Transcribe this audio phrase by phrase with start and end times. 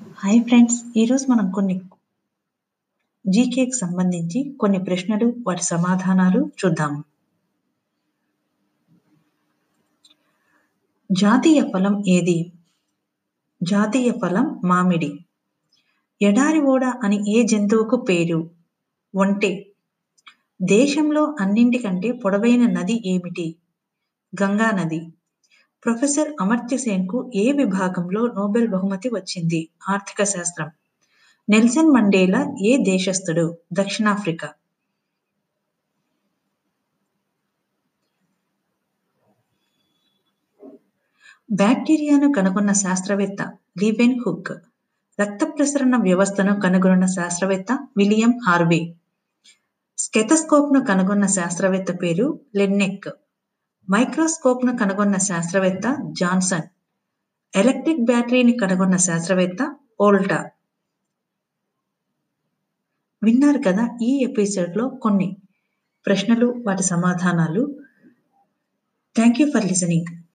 [0.00, 1.80] Hi friends ఈరోజు మనం కొన్ని
[3.26, 7.04] జీకేకి సంబంధించి కొన్ని ప్రశ్నలు వాటి సమాధానాలు చూద్దాం.
[11.12, 12.52] జాతీయ ఫలం ఏది?
[13.62, 15.26] జాతీయ ఫలం మామిడి.
[16.22, 18.50] ఎడారి ఓడ అని ఏ జంతువుకు పేరు?
[19.14, 19.64] ఒంటె.
[20.62, 23.56] దేశంలో అన్నింటికంటే పొడవైన నది ఏమిటి?
[24.42, 25.00] గంగా నది.
[25.84, 29.68] ప్రొఫెసర్ అమర్త్య సేన్కు ఏ విభాగంలో నోబెల్ బహుమతి వచ్చింది?
[29.88, 30.70] ఆర్థిక శాస్త్రం.
[31.48, 33.56] నెల్సన్ మండేలా ఏ దేశస్థుడు?
[33.72, 34.48] దక్షిణాఫ్రికా.
[41.52, 43.42] బ్యాక్టీరియాను కనుగొన్న శాస్త్రవేత్త
[43.82, 44.52] లీవెన్ హుక్.
[45.18, 48.94] రక్త ప్రసరణ వ్యవస్థను కనుగొన్న శాస్త్రవేత్త విలియం హార్వే.
[49.98, 53.08] స్కెతస్కోప్ను కనుగొన్న శాస్త్రవేత్త పేరు లెన్నెక్.
[53.92, 56.62] మైక్రోస్కోప్ను కనుగొన్న శాస్త్రవేత్త జాన్సన్
[57.56, 60.50] ఎలక్ట్రిక్ బ్యాటరీని కనుగొన్న శాస్త్రవేత్త ఓల్టా.
[63.22, 65.36] విన్నారు కదా ఈ ఎపిసోడ్లో కొన్ని
[66.06, 67.78] ప్రశ్నలు వాటి సమాధానాలు.
[69.16, 70.19] Thank you for listening.